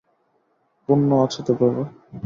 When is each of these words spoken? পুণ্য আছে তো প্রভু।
পুণ্য 0.89 1.09
আছে 1.23 1.39
তো 1.47 1.51
প্রভু। 1.59 1.81